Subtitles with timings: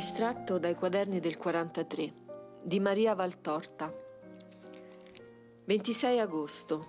[0.00, 2.14] Estratto dai quaderni del 43
[2.62, 3.94] di Maria Valtorta.
[5.66, 6.86] 26 agosto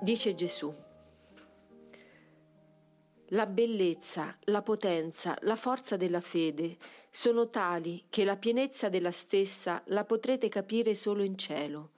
[0.00, 0.72] Dice Gesù.
[3.30, 6.76] La bellezza, la potenza, la forza della fede
[7.10, 11.90] sono tali che la pienezza della stessa la potrete capire solo in cielo.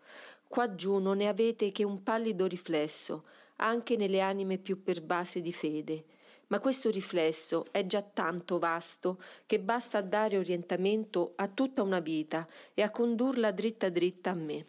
[0.48, 3.24] Qua giù non ne avete che un pallido riflesso,
[3.56, 6.04] anche nelle anime più perbase di fede
[6.50, 12.00] ma questo riflesso è già tanto vasto che basta a dare orientamento a tutta una
[12.00, 14.66] vita e a condurla dritta dritta a me.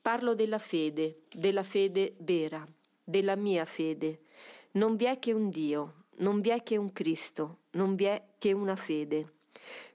[0.00, 2.66] Parlo della fede, della fede vera,
[3.04, 4.22] della mia fede.
[4.72, 8.20] Non vi è che un Dio, non vi è che un Cristo, non vi è
[8.38, 9.34] che una fede.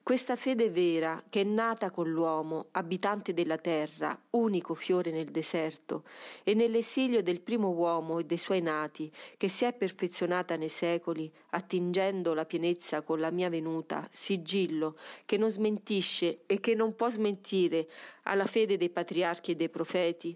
[0.08, 6.06] Questa fede vera, che è nata con l'uomo, abitante della terra, unico fiore nel deserto,
[6.44, 11.30] e nell'esilio del primo uomo e dei suoi nati, che si è perfezionata nei secoli,
[11.50, 17.10] attingendo la pienezza con la mia venuta, sigillo, che non smentisce e che non può
[17.10, 17.90] smentire
[18.24, 20.34] alla fede dei patriarchi e dei profeti,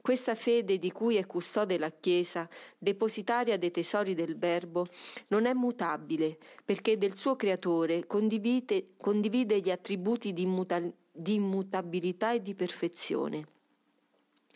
[0.00, 4.86] questa fede di cui è custode la Chiesa, depositaria dei tesori del Verbo,
[5.26, 12.42] non è mutabile, perché del suo Creatore condivide, gli attributi di, immuta, di immutabilità e
[12.42, 13.46] di perfezione.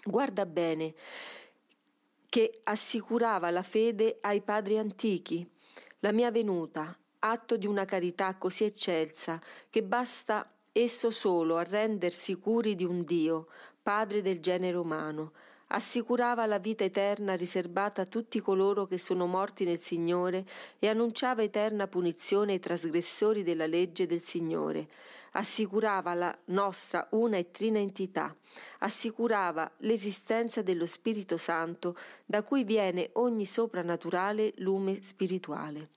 [0.04, 0.94] Guarda bene
[2.28, 5.48] che assicurava la fede ai padri antichi,
[6.00, 12.12] la mia venuta, atto di una carità così eccelsa che basta esso solo a render
[12.12, 13.48] sicuri di un Dio,
[13.82, 15.32] padre del genere umano,
[15.72, 20.44] assicurava la vita eterna riservata a tutti coloro che sono morti nel Signore
[20.78, 24.88] e annunciava eterna punizione ai trasgressori della legge del Signore,
[25.32, 28.34] assicurava la nostra una e trina entità,
[28.80, 35.88] assicurava l'esistenza dello Spirito Santo da cui viene ogni soprannaturale lume spirituale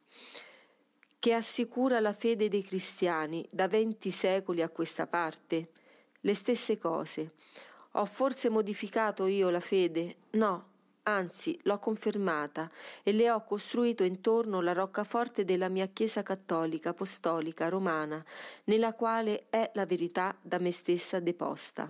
[1.25, 5.71] che assicura la fede dei cristiani da venti secoli a questa parte?
[6.19, 7.31] Le stesse cose.
[7.97, 10.17] Ho forse modificato io la fede?
[10.31, 10.65] No,
[11.03, 12.69] anzi l'ho confermata
[13.03, 18.21] e le ho costruito intorno la roccaforte della mia Chiesa cattolica, apostolica, romana,
[18.65, 21.89] nella quale è la verità da me stessa deposta.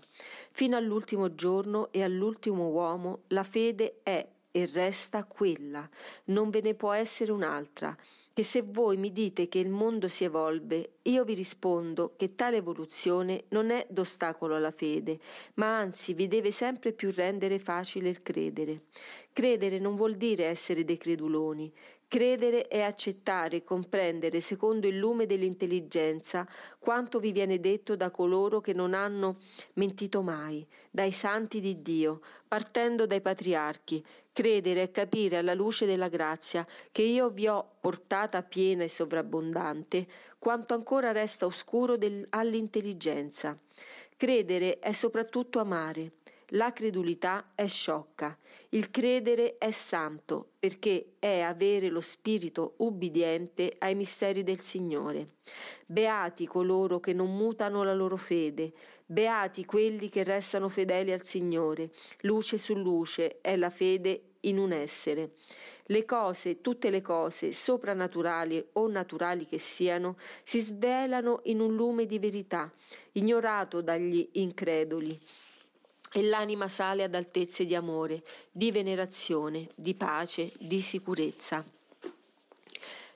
[0.52, 5.90] Fino all'ultimo giorno e all'ultimo uomo la fede è e resta quella,
[6.26, 7.98] non ve ne può essere un'altra
[8.36, 12.58] che se voi mi dite che il mondo si evolve, io vi rispondo che tale
[12.58, 15.20] evoluzione non è d'ostacolo alla fede,
[15.54, 18.88] ma anzi vi deve sempre più rendere facile il credere.
[19.36, 21.70] Credere non vuol dire essere dei creduloni,
[22.08, 26.48] Credere è accettare e comprendere secondo il lume dell'intelligenza
[26.80, 29.40] quanto vi viene detto da coloro che non hanno
[29.74, 34.02] mentito mai, dai santi di Dio, partendo dai patriarchi.
[34.32, 40.08] Credere è capire alla luce della grazia che io vi ho portata piena e sovrabbondante
[40.40, 43.58] quanto ancora resta oscuro del, all'intelligenza.
[44.16, 46.14] Credere è soprattutto amare.
[46.50, 48.38] La credulità è sciocca,
[48.70, 55.38] il credere è santo, perché è avere lo spirito ubbidiente ai misteri del Signore.
[55.88, 58.74] Beati coloro che non mutano la loro fede,
[59.08, 61.90] beati quelli che restano fedeli al Signore.
[62.22, 65.32] Luce su luce è la fede in un essere.
[65.88, 72.06] Le cose, tutte le cose, soprannaturali o naturali che siano, si svelano in un lume
[72.06, 72.72] di verità,
[73.14, 75.20] ignorato dagli increduli
[76.16, 81.75] e l'anima sale ad altezze di amore, di venerazione, di pace, di sicurezza.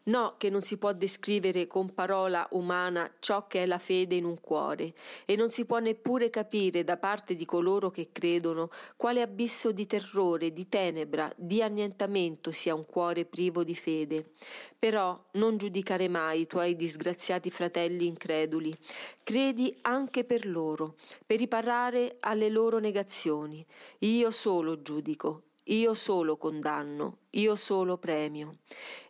[0.09, 4.25] No, che non si può descrivere con parola umana ciò che è la fede in
[4.25, 4.94] un cuore,
[5.25, 9.86] e non si può neppure capire da parte di coloro che credono quale abisso di
[9.86, 14.31] terrore, di tenebra, di annientamento sia un cuore privo di fede.
[14.80, 18.76] Però non giudicare mai i tuoi disgraziati fratelli increduli.
[19.22, 23.64] Credi anche per loro, per riparare alle loro negazioni.
[24.00, 28.58] Io solo giudico, io solo condanno, io solo premio.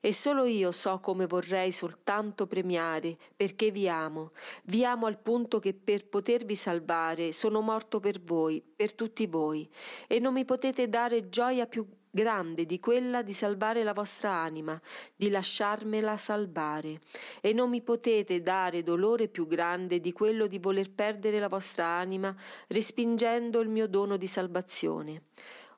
[0.02, 4.32] E solo io so come vorrei soltanto premiare, perché vi amo.
[4.64, 9.70] Vi amo al punto che per potervi salvare sono morto per voi, per tutti voi.
[10.08, 14.80] E non mi potete dare gioia più grande di quella di salvare la vostra anima,
[15.16, 17.00] di lasciarmela salvare.
[17.40, 21.86] E non mi potete dare dolore più grande di quello di voler perdere la vostra
[21.86, 22.36] anima,
[22.68, 25.24] respingendo il mio dono di salvazione.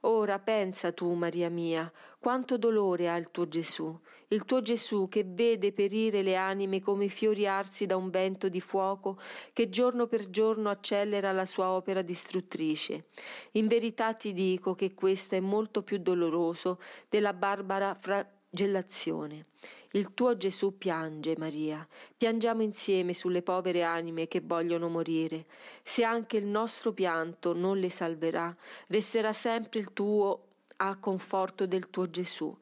[0.04, 4.00] Ora pensa tu, Maria mia, quanto dolore ha il tuo Gesù,
[4.30, 8.62] il tuo Gesù che vede perire le anime come fiori arsi da un vento di
[8.62, 9.20] fuoco
[9.54, 13.10] che giorno per giorno accelera la sua opera distruttrice.
[13.52, 19.46] In verità ti dico che questo è molto più doloroso della barbara fra flagellazione.
[19.94, 21.86] Il tuo Gesù piange, Maria.
[22.16, 25.46] Piangiamo insieme sulle povere anime che vogliono morire.
[25.84, 28.56] Se anche il nostro pianto non le salverà,
[28.88, 32.56] resterà sempre il tuo a conforto del tuo Gesù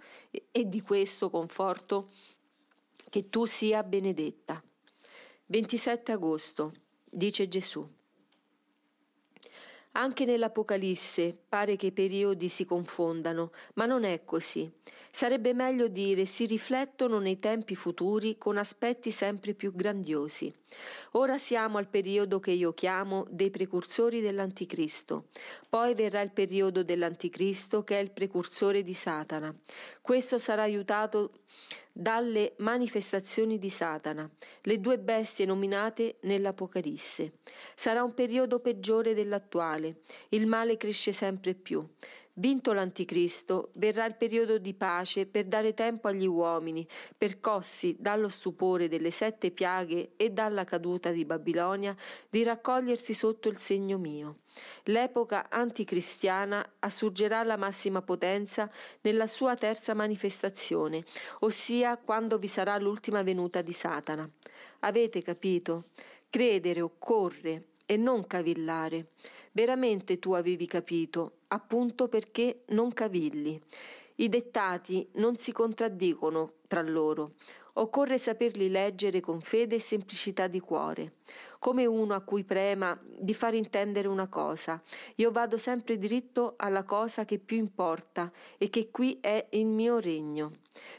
[0.51, 2.09] e di questo conforto
[3.09, 4.61] che tu sia benedetta.
[5.45, 6.73] 27 agosto,
[7.05, 7.87] dice Gesù.
[9.93, 14.71] Anche nell'Apocalisse pare che i periodi si confondano, ma non è così.
[15.11, 20.53] Sarebbe meglio dire si riflettono nei tempi futuri con aspetti sempre più grandiosi.
[21.13, 25.25] Ora siamo al periodo che io chiamo dei precursori dell'Anticristo.
[25.67, 29.53] Poi verrà il periodo dell'Anticristo che è il precursore di Satana.
[29.99, 31.31] Questo sarà aiutato
[31.91, 34.29] dalle manifestazioni di Satana,
[34.61, 37.33] le due bestie nominate nell'Apocalisse.
[37.75, 39.97] Sarà un periodo peggiore dell'attuale,
[40.29, 41.87] il male cresce sempre più.
[42.39, 46.87] Vinto l'Anticristo, verrà il periodo di pace per dare tempo agli uomini,
[47.17, 51.93] percossi dallo stupore delle sette piaghe e dalla caduta di Babilonia,
[52.29, 54.37] di raccogliersi sotto il segno mio.
[54.83, 58.71] L'epoca anticristiana assurgerà alla massima potenza
[59.01, 61.03] nella sua terza manifestazione,
[61.39, 64.29] ossia quando vi sarà l'ultima venuta di Satana.
[64.79, 65.87] Avete capito?
[66.29, 69.07] Credere occorre e non cavillare.
[69.51, 73.59] Veramente tu avevi capito, appunto perché non cavilli.
[74.17, 77.31] I dettati non si contraddicono tra loro.
[77.73, 81.13] Occorre saperli leggere con fede e semplicità di cuore
[81.59, 84.81] come uno a cui prema di far intendere una cosa.
[85.15, 89.99] Io vado sempre diritto alla cosa che più importa e che qui è il mio
[89.99, 90.53] regno,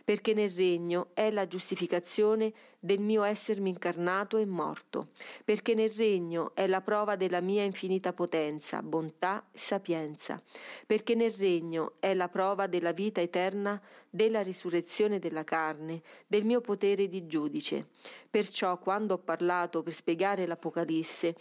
[0.04, 5.08] perché nel regno è la giustificazione del mio essermi incarnato e morto,
[5.44, 10.42] perché nel regno è la prova della mia infinita potenza, bontà e sapienza,
[10.86, 16.60] perché nel regno è la prova della vita eterna, della risurrezione della carne, del mio
[16.60, 17.88] potere di giudice.
[18.28, 21.36] Perciò quando ho parlato per spiegare l'Apocalisse,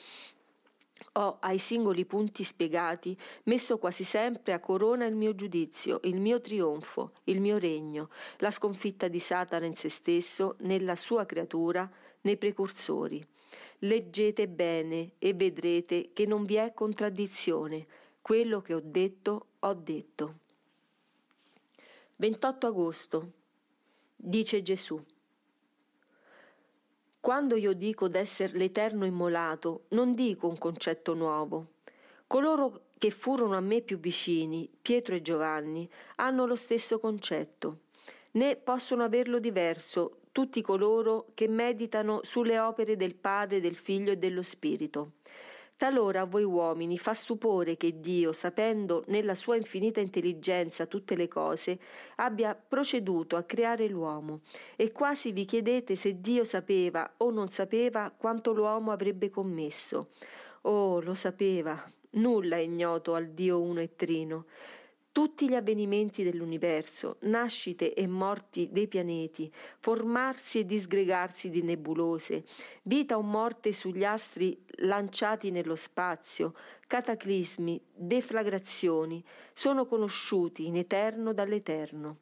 [1.13, 6.39] ho ai singoli punti spiegati messo quasi sempre a corona il mio giudizio, il mio
[6.41, 11.89] trionfo, il mio regno, la sconfitta di Satana in se stesso, nella sua creatura,
[12.21, 13.25] nei precursori.
[13.79, 17.85] Leggete bene e vedrete che non vi è contraddizione.
[18.21, 20.39] Quello che ho detto, ho detto.
[22.17, 23.31] 28 agosto.
[24.15, 25.01] Dice Gesù.
[27.21, 31.73] Quando io dico d'essere l'Eterno immolato, non dico un concetto nuovo.
[32.25, 37.79] Coloro che furono a me più vicini, Pietro e Giovanni, hanno lo stesso concetto,
[38.33, 44.17] né possono averlo diverso tutti coloro che meditano sulle opere del Padre, del Figlio e
[44.17, 45.13] dello Spirito.
[45.79, 51.29] Talora a voi uomini fa stupore che Dio, sapendo nella sua infinita intelligenza tutte le
[51.29, 51.79] cose,
[52.17, 54.41] abbia proceduto a creare l'uomo,
[54.75, 60.09] e quasi vi chiedete se Dio sapeva o non sapeva quanto l'uomo avrebbe commesso.
[60.63, 61.81] Oh, lo sapeva,
[62.11, 64.47] nulla è ignoto al Dio uno e trino.
[65.11, 72.45] Tutti gli avvenimenti dell'universo, nascite e morti dei pianeti, formarsi e disgregarsi di nebulose,
[72.83, 76.53] vita o morte sugli astri lanciati nello spazio,
[76.85, 82.19] cataclismi, deflagrazioni, sono conosciuti in eterno dall'eterno.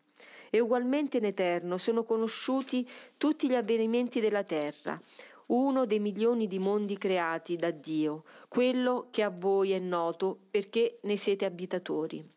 [0.50, 5.00] E ugualmente in eterno sono conosciuti tutti gli avvenimenti della terra,
[5.48, 11.00] uno dei milioni di mondi creati da Dio, quello che a voi è noto perché
[11.03, 12.36] ne siete abitatori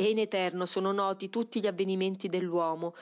[0.00, 2.94] e in eterno sono noti tutti gli avvenimenti dell'uomo,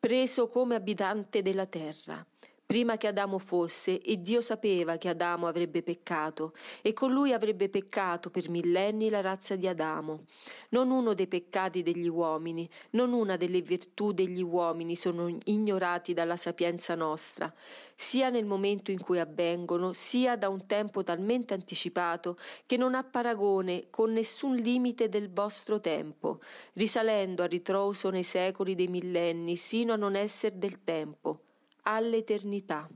[0.00, 2.24] preso come abitante della terra
[2.66, 7.68] prima che Adamo fosse, e Dio sapeva che Adamo avrebbe peccato, e con lui avrebbe
[7.68, 10.24] peccato per millenni la razza di Adamo.
[10.70, 16.36] Non uno dei peccati degli uomini, non una delle virtù degli uomini sono ignorati dalla
[16.36, 17.52] sapienza nostra,
[17.94, 23.04] sia nel momento in cui avvengono, sia da un tempo talmente anticipato che non ha
[23.04, 26.40] paragone con nessun limite del vostro tempo,
[26.72, 31.40] risalendo a ritroso nei secoli dei millenni, sino a non essere del tempo
[31.84, 32.88] all'eternità.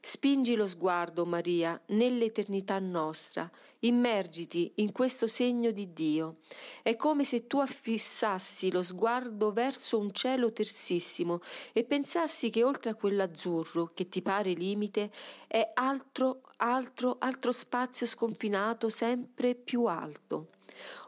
[0.00, 3.50] Spingi lo sguardo, Maria, nell'eternità nostra,
[3.80, 6.36] immergiti in questo segno di Dio.
[6.80, 11.40] È come se tu affissassi lo sguardo verso un cielo tersissimo
[11.72, 15.10] e pensassi che oltre a quell'azzurro che ti pare limite
[15.48, 20.50] è altro, altro, altro spazio sconfinato sempre più alto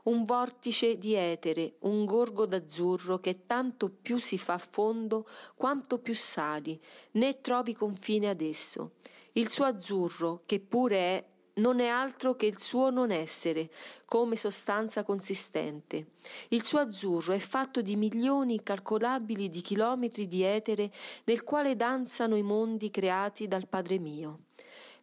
[0.05, 6.15] un vortice di etere, un gorgo d'azzurro che tanto più si fa fondo quanto più
[6.15, 6.81] sali,
[7.13, 8.93] né trovi confine ad esso.
[9.33, 11.25] Il suo azzurro, che pure è
[11.59, 13.71] non è altro che il suo non essere,
[14.05, 16.13] come sostanza consistente.
[16.49, 20.91] Il suo azzurro è fatto di milioni incalcolabili di chilometri di etere
[21.25, 24.41] nel quale danzano i mondi creati dal Padre mio.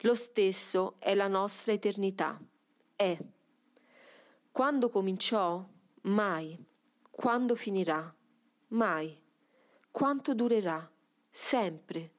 [0.01, 2.39] Lo stesso è la nostra eternità.
[2.95, 3.17] È.
[4.56, 5.68] Quando cominciò?
[6.04, 6.58] Mai.
[7.12, 8.16] Quando finirà?
[8.70, 9.22] Mai.
[9.92, 10.90] Quanto durerà?
[11.30, 12.14] Sempre.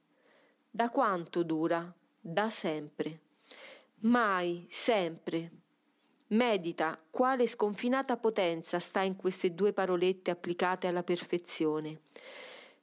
[0.70, 1.90] Da quanto dura?
[2.20, 3.20] Da sempre.
[4.00, 5.50] Mai, sempre.
[6.26, 12.02] Medita quale sconfinata potenza sta in queste due parolette applicate alla perfezione.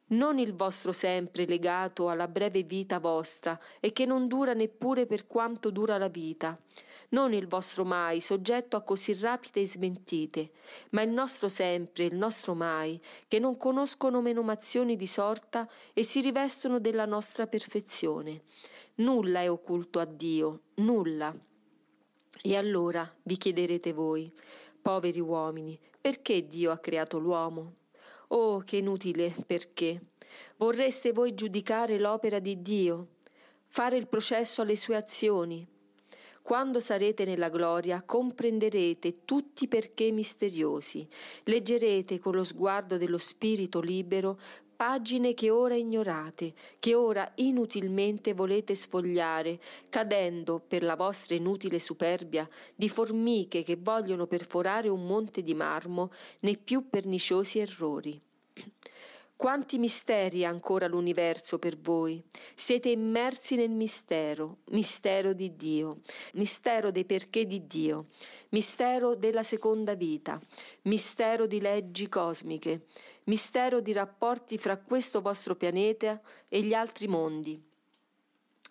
[0.08, 5.26] Non il vostro sempre legato alla breve vita vostra e che non dura neppure per
[5.28, 6.60] quanto dura la vita,
[7.14, 10.52] non il vostro mai soggetto a così rapide smentite,
[10.90, 16.22] ma il nostro sempre, il nostro mai, che non conoscono menomazioni di sorta e si
[16.22, 18.42] rivestono della nostra perfezione.
[18.96, 21.36] Nulla è occulto a Dio, nulla.
[22.42, 24.32] E allora vi chiederete voi,
[24.82, 27.82] poveri uomini, perché Dio ha creato l'uomo?
[28.36, 30.02] Oh, che inutile perché.
[30.58, 33.08] Vorreste voi giudicare l'opera di Dio,
[33.68, 35.68] fare il processo alle sue azioni,
[36.42, 41.08] quando sarete nella gloria comprenderete tutti i perché misteriosi,
[41.44, 44.40] leggerete con lo sguardo dello spirito libero
[44.76, 52.48] pagine che ora ignorate, che ora inutilmente volete sfogliare, cadendo per la vostra inutile superbia
[52.76, 58.20] di formiche che vogliono perforare un monte di marmo nei più perniciosi errori.
[59.36, 62.24] Quanti misteri ha ancora l'universo per voi?
[62.56, 66.00] Siete immersi nel mistero, mistero di Dio,
[66.36, 68.06] mistero dei perché di Dio,
[68.50, 70.40] mistero della seconda vita,
[70.84, 72.86] mistero di leggi cosmiche,
[73.26, 77.62] mistero di rapporti fra questo vostro pianeta e gli altri mondi,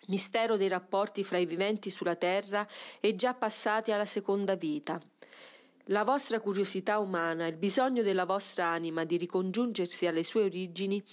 [0.07, 2.67] mistero dei rapporti fra i viventi sulla terra
[2.99, 5.01] e già passati alla seconda vita
[5.87, 11.03] la vostra curiosità umana, il bisogno della vostra anima di ricongiungersi alle sue origini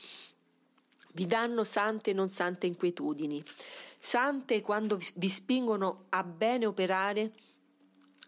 [1.13, 3.43] vi danno sante e non sante inquietudini.
[3.99, 7.33] Sante quando vi spingono a bene operare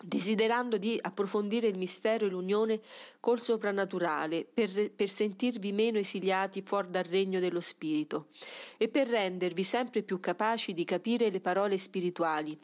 [0.03, 2.81] desiderando di approfondire il mistero e l'unione
[3.21, 8.29] col soprannaturale, per, per, sentirvi meno esiliati fuori dal regno dello Spirito
[8.77, 12.59] e per rendervi sempre più capaci di capire le parole spirituali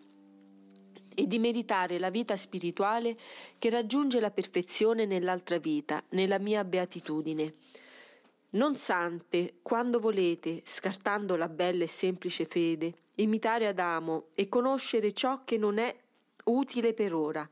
[1.14, 3.16] e di meritare la vita spirituale
[3.58, 7.54] che raggiunge la perfezione nell'altra vita, nella mia beatitudine.
[8.50, 15.42] Non sante, quando volete, scartando la bella e semplice fede, imitare Adamo e conoscere ciò
[15.44, 15.94] che non è
[16.48, 17.48] utile per ora,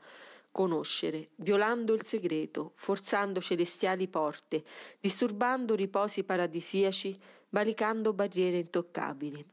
[0.51, 4.63] conoscere, violando il segreto, forzando celestiali porte,
[4.99, 7.17] disturbando riposi paradisiaci,
[7.49, 9.45] valicando barriere intoccabili.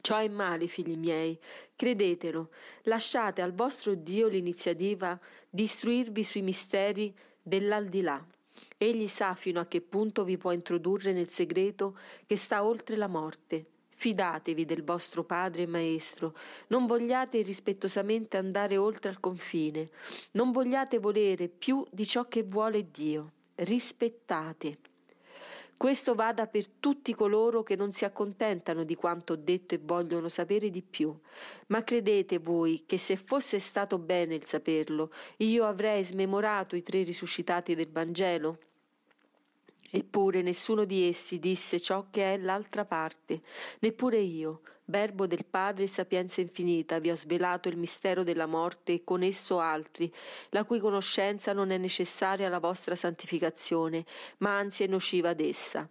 [0.00, 1.38] Ciò è male, figli miei,
[1.76, 2.50] credetelo,
[2.82, 8.24] lasciate al vostro Dio l'iniziativa di istruirvi sui misteri dell'aldilà.
[8.76, 13.08] Egli sa fino a che punto vi può introdurre nel segreto che sta oltre la
[13.08, 13.71] morte.
[14.02, 16.34] Fidatevi del vostro Padre e Maestro,
[16.70, 19.90] non vogliate rispettosamente andare oltre al confine,
[20.32, 23.34] non vogliate volere più di ciò che vuole Dio.
[23.54, 24.78] Rispettate.
[25.76, 30.28] Questo vada per tutti coloro che non si accontentano di quanto ho detto e vogliono
[30.28, 31.16] sapere di più.
[31.68, 37.04] Ma credete voi che se fosse stato bene il saperlo, io avrei smemorato i tre
[37.04, 38.58] risuscitati del Vangelo?
[39.94, 43.42] Eppure nessuno di essi disse ciò che è l'altra parte,
[43.80, 48.94] neppure io, verbo del Padre e sapienza infinita, vi ho svelato il mistero della morte
[48.94, 50.10] e con esso altri,
[50.48, 54.06] la cui conoscenza non è necessaria alla vostra santificazione,
[54.38, 55.86] ma anzi è nociva ad essa.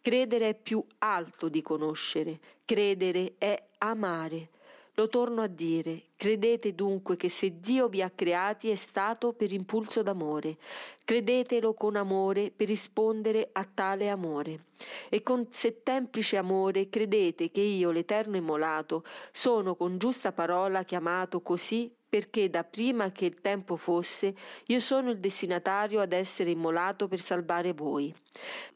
[0.00, 4.48] Credere è più alto di conoscere, credere è amare.
[4.96, 9.52] Lo torno a dire, credete dunque che se Dio vi ha creati è stato per
[9.52, 10.56] impulso d'amore,
[11.04, 14.66] credetelo con amore per rispondere a tale amore.
[15.08, 21.92] E con settemplice amore credete che io, l'Eterno immolato, sono con giusta parola chiamato così
[22.08, 24.32] perché da prima che il tempo fosse
[24.66, 28.14] io sono il destinatario ad essere immolato per salvare voi.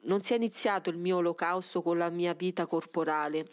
[0.00, 3.46] Non si è iniziato il mio olocausto con la mia vita corporale,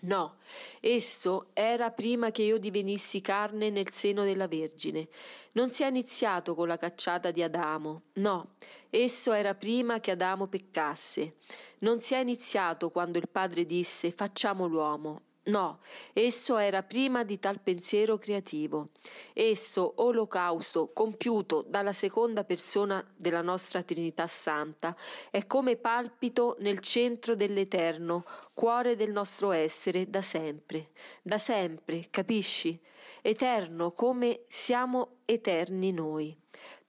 [0.00, 0.36] No,
[0.80, 5.08] esso era prima che io divenissi carne nel seno della Vergine.
[5.52, 8.02] Non si è iniziato con la cacciata di Adamo.
[8.14, 8.54] No,
[8.90, 11.34] esso era prima che Adamo peccasse.
[11.80, 15.20] Non si è iniziato quando il Padre disse facciamo l'uomo.
[15.44, 15.80] No,
[16.12, 18.90] esso era prima di tal pensiero creativo.
[19.32, 24.96] Esso, olocausto, compiuto dalla seconda persona della nostra Trinità Santa,
[25.32, 30.90] è come palpito nel centro dell'Eterno, cuore del nostro essere, da sempre.
[31.22, 32.80] Da sempre, capisci?
[33.20, 36.36] Eterno come siamo eterni noi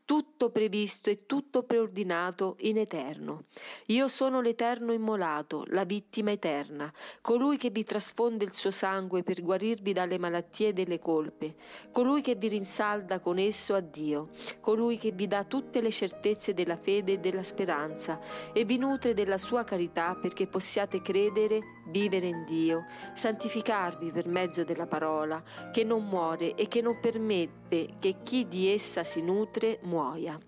[0.06, 3.46] tutto previsto e tutto preordinato in eterno.
[3.88, 6.92] Io sono l'eterno immolato, la vittima eterna,
[7.22, 11.56] colui che vi trasfonde il suo sangue per guarirvi dalle malattie e delle colpe,
[11.92, 14.30] colui che vi rinsalda con esso a Dio,
[14.60, 18.20] colui che vi dà tutte le certezze della fede e della speranza
[18.52, 24.64] e vi nutre della sua carità perché possiate credere, vivere in Dio, santificarvi per mezzo
[24.64, 25.42] della parola,
[25.72, 27.63] che non muore e che non permette
[28.00, 30.40] che chi di essa si nutre muoia.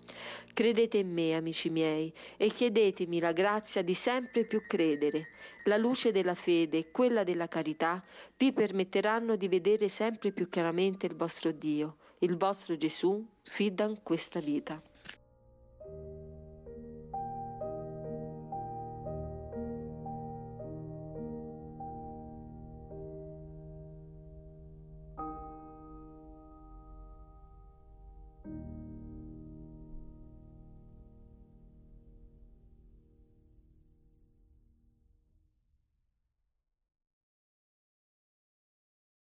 [0.53, 5.27] Credete in me, amici miei, e chiedetemi la grazia di sempre più credere.
[5.65, 8.03] La luce della fede e quella della carità
[8.38, 14.39] vi permetteranno di vedere sempre più chiaramente il vostro Dio, il vostro Gesù, fidan questa
[14.39, 14.82] vita.